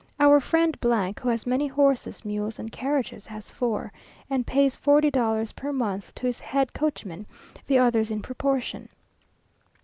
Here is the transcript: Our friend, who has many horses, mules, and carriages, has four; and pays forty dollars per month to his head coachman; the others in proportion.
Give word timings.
Our 0.19 0.39
friend, 0.39 0.75
who 0.81 1.29
has 1.29 1.45
many 1.45 1.67
horses, 1.67 2.25
mules, 2.25 2.57
and 2.57 2.71
carriages, 2.71 3.27
has 3.27 3.51
four; 3.51 3.91
and 4.31 4.47
pays 4.47 4.75
forty 4.75 5.11
dollars 5.11 5.51
per 5.51 5.71
month 5.71 6.15
to 6.15 6.25
his 6.25 6.39
head 6.39 6.73
coachman; 6.73 7.27
the 7.67 7.77
others 7.77 8.09
in 8.09 8.23
proportion. 8.23 8.89